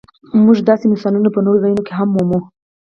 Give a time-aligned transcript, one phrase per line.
[0.43, 2.39] موږ داسې مثالونه په نورو ځایونو کې هم مومو.